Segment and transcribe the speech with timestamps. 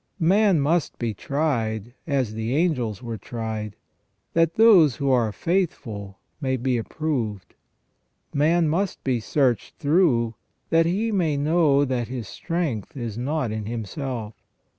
[0.19, 3.75] Man must be tried, as the angels were tried,
[4.33, 7.53] that those who are faithful may be approved.
[8.33, 10.33] Man must be searched through,
[10.71, 14.33] that he may know that his strength is not in himself.